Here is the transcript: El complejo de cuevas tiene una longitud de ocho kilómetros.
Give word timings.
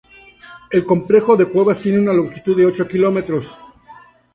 El 0.71 0.83
complejo 0.83 1.37
de 1.37 1.45
cuevas 1.45 1.79
tiene 1.79 1.99
una 1.99 2.11
longitud 2.11 2.57
de 2.57 2.65
ocho 2.65 2.87
kilómetros. 2.87 3.59